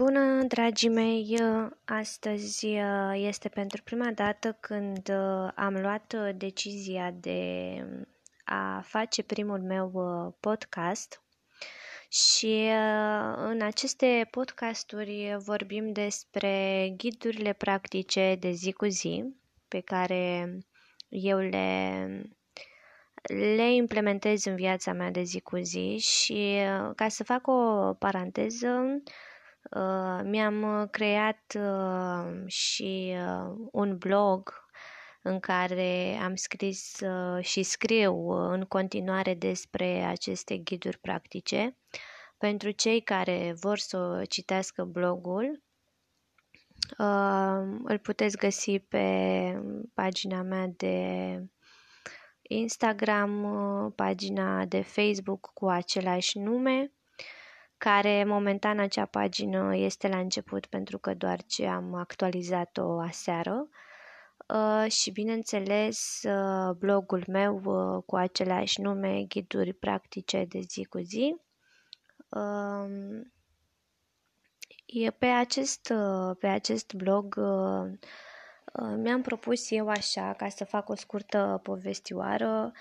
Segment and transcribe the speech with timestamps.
[0.00, 1.38] Bună, dragii mei!
[1.84, 7.42] Astăzi uh, este pentru prima dată când uh, am luat uh, decizia de
[8.44, 9.90] a face primul meu
[10.40, 11.22] podcast
[12.08, 12.68] și
[13.36, 19.24] în aceste podcasturi vorbim despre ghidurile practice de zi cu zi
[19.68, 20.58] pe care
[21.08, 22.06] eu le,
[23.54, 26.58] le implementez în viața mea de zi cu zi și
[26.94, 29.29] ca să fac o paranteză, Uh,
[30.22, 34.52] mi-am creat uh, și uh, un blog
[35.22, 36.98] în care am scris
[37.40, 41.76] și scriu în continuare despre aceste ghiduri practice.
[42.38, 45.62] Pentru cei care vor să citească blogul,
[47.84, 49.62] îl puteți găsi pe
[49.94, 50.96] pagina mea de
[52.42, 56.92] Instagram, pagina de Facebook cu același nume
[57.80, 63.68] care momentan acea pagină este la început pentru că doar ce am actualizat-o aseară
[64.48, 70.98] uh, și bineînțeles uh, blogul meu uh, cu același nume, ghiduri practice de zi cu
[70.98, 71.36] zi.
[72.28, 73.32] Um,
[74.86, 75.92] e pe acest,
[76.38, 77.40] pe acest blog
[78.96, 82.72] mi-am propus eu așa, ca să fac o scurtă povestioară,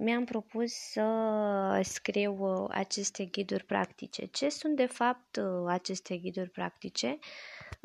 [0.00, 4.26] mi-am propus să scriu uh, aceste ghiduri practice.
[4.26, 7.18] Ce sunt de fapt uh, aceste ghiduri practice?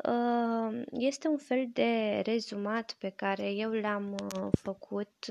[0.08, 4.16] Uh, este un fel de rezumat pe care eu l-am
[4.62, 5.26] făcut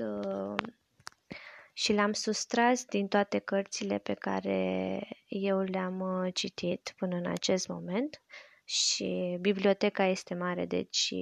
[1.72, 8.22] și l-am sustras din toate cărțile pe care eu le-am citit până în acest moment
[8.64, 11.14] și biblioteca este mare, deci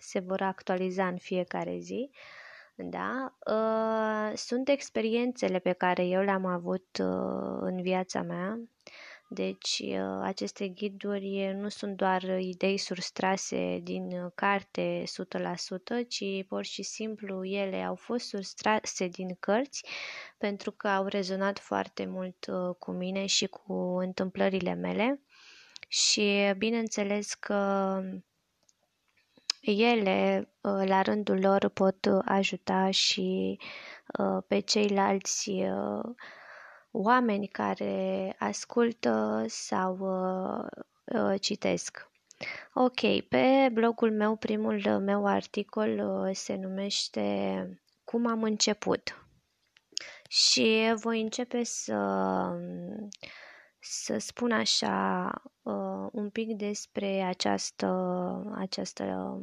[0.00, 2.10] se vor actualiza în fiecare zi.
[2.10, 2.43] Uh,
[2.76, 3.36] da?
[3.46, 8.58] Uh, sunt experiențele pe care eu le-am avut uh, în viața mea.
[9.28, 16.82] Deci, uh, aceste ghiduri nu sunt doar idei surstrase din carte 100%, ci pur și
[16.82, 19.86] simplu ele au fost surstrase din cărți
[20.38, 22.46] pentru că au rezonat foarte mult
[22.78, 25.20] cu mine și cu întâmplările mele.
[25.88, 28.00] Și bineînțeles că
[29.64, 33.58] ele, uh, la rândul lor, pot uh, ajuta și
[34.18, 35.52] uh, pe ceilalți
[36.90, 39.98] oameni care ascultă sau
[41.40, 42.10] citesc.
[42.74, 46.00] Ok, pe blogul meu, primul meu articol
[46.32, 49.26] se numește Cum am început.
[50.28, 51.98] Și voi începe să,
[53.80, 55.30] să spun așa
[56.14, 57.86] un pic despre această,
[58.54, 59.36] această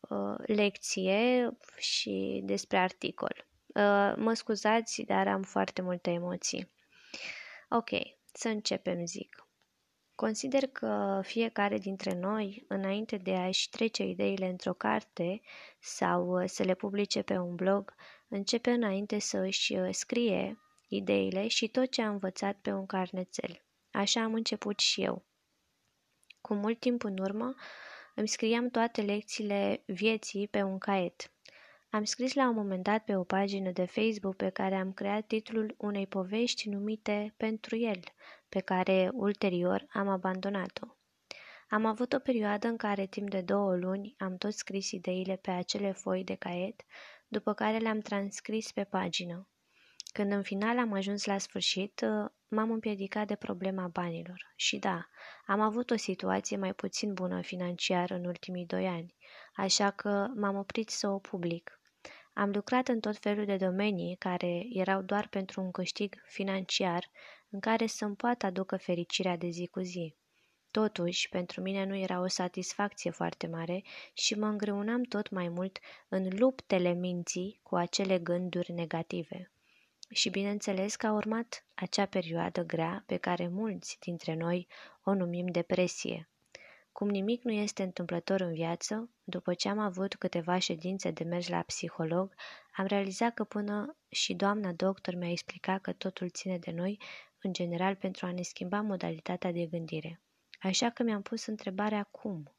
[0.00, 3.46] uh, lecție și despre articol.
[3.66, 6.70] Uh, mă scuzați, dar am foarte multe emoții.
[7.68, 7.90] Ok,
[8.32, 9.48] să începem, zic.
[10.14, 15.40] Consider că fiecare dintre noi, înainte de a-și trece ideile într-o carte
[15.80, 17.94] sau să le publice pe un blog,
[18.28, 20.58] începe înainte să își scrie
[20.88, 23.62] ideile și tot ce a învățat pe un carnețel.
[23.90, 25.26] Așa am început și eu.
[26.48, 27.54] Cu mult timp în urmă,
[28.14, 31.32] îmi scriam toate lecțiile vieții pe un caiet.
[31.90, 35.26] Am scris la un moment dat pe o pagină de Facebook pe care am creat
[35.26, 38.00] titlul unei povești numite Pentru el,
[38.48, 40.86] pe care ulterior am abandonat-o.
[41.68, 45.50] Am avut o perioadă în care timp de două luni am tot scris ideile pe
[45.50, 46.82] acele foi de caiet,
[47.26, 49.48] după care le-am transcris pe pagină.
[50.12, 52.04] Când în final am ajuns la sfârșit,
[52.48, 54.52] m-am împiedicat de problema banilor.
[54.56, 55.08] Și da,
[55.46, 59.14] am avut o situație mai puțin bună financiară în ultimii doi ani,
[59.54, 61.80] așa că m-am oprit să o public.
[62.32, 67.10] Am lucrat în tot felul de domenii care erau doar pentru un câștig financiar
[67.50, 70.14] în care să-mi poată aducă fericirea de zi cu zi.
[70.70, 73.82] Totuși, pentru mine nu era o satisfacție foarte mare
[74.12, 79.52] și mă îngreunam tot mai mult în luptele minții cu acele gânduri negative.
[80.10, 84.66] Și bineînțeles că a urmat acea perioadă grea pe care mulți dintre noi
[85.02, 86.28] o numim depresie.
[86.92, 91.48] Cum nimic nu este întâmplător în viață, după ce am avut câteva ședințe de mers
[91.48, 92.34] la psiholog,
[92.76, 97.00] am realizat că până și doamna doctor mi-a explicat că totul ține de noi,
[97.42, 100.22] în general pentru a ne schimba modalitatea de gândire.
[100.60, 102.57] Așa că mi-am pus întrebarea cum.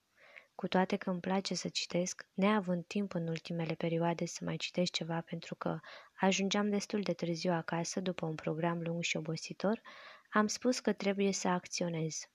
[0.59, 4.91] Cu toate că îmi place să citesc, neavând timp în ultimele perioade să mai citesc
[4.91, 5.79] ceva pentru că
[6.19, 9.81] ajungeam destul de târziu acasă după un program lung și obositor,
[10.29, 12.29] am spus că trebuie să acționez.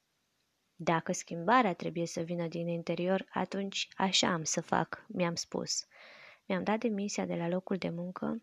[0.74, 5.86] Dacă schimbarea trebuie să vină din interior, atunci așa am să fac, mi-am spus.
[6.46, 8.42] Mi-am dat demisia de la locul de muncă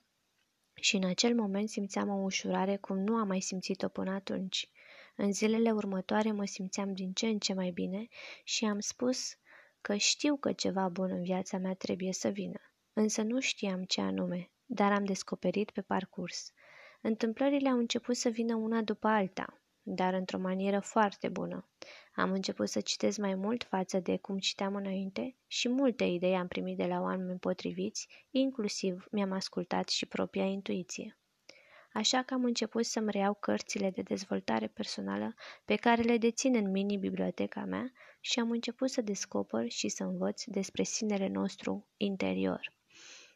[0.74, 4.70] și în acel moment simțeam o ușurare cum nu am mai simțit-o până atunci.
[5.16, 8.08] În zilele următoare mă simțeam din ce în ce mai bine
[8.44, 9.36] și am spus
[9.82, 12.60] că știu că ceva bun în viața mea trebuie să vină,
[12.94, 16.52] însă nu știam ce anume, dar am descoperit pe parcurs.
[17.02, 21.70] Întâmplările au început să vină una după alta, dar într-o manieră foarte bună.
[22.16, 26.48] Am început să citesc mai mult față de cum citeam înainte și multe idei am
[26.48, 31.21] primit de la oameni potriviți, inclusiv mi-am ascultat și propria intuiție.
[31.94, 35.34] Așa că am început să-mi reiau cărțile de dezvoltare personală
[35.66, 40.44] pe care le dețin în mini-biblioteca mea și am început să descoper și să învăț
[40.46, 42.74] despre sinele nostru interior.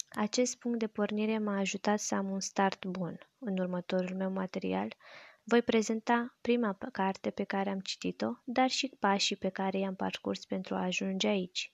[0.09, 3.19] Acest punct de pornire m-a ajutat să am un start bun.
[3.39, 4.95] În următorul meu material
[5.43, 10.45] voi prezenta prima carte pe care am citit-o, dar și pașii pe care i-am parcurs
[10.45, 11.71] pentru a ajunge aici.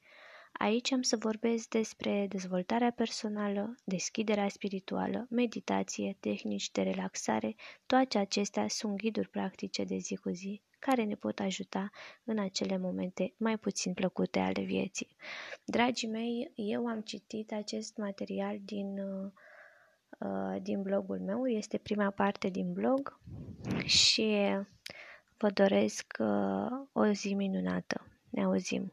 [0.62, 7.56] Aici am să vorbesc despre dezvoltarea personală, deschiderea spirituală, meditație, tehnici de relaxare,
[7.86, 11.90] toate acestea sunt ghiduri practice de zi cu zi care ne pot ajuta
[12.24, 15.16] în acele momente mai puțin plăcute ale vieții.
[15.66, 22.50] Dragii mei, eu am citit acest material din, uh, din blogul meu, este prima parte
[22.50, 23.20] din blog
[23.84, 24.38] și
[25.38, 28.06] vă doresc uh, o zi minunată.
[28.30, 28.92] Ne auzim!